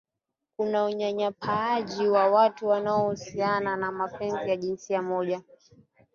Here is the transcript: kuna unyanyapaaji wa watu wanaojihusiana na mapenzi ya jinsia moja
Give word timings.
kuna 0.57 0.85
unyanyapaaji 0.85 2.07
wa 2.07 2.31
watu 2.31 2.67
wanaojihusiana 2.67 3.75
na 3.75 3.91
mapenzi 3.91 4.49
ya 4.49 4.57
jinsia 4.57 5.01
moja 5.01 5.41